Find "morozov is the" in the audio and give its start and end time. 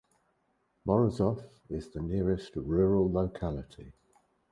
0.87-2.01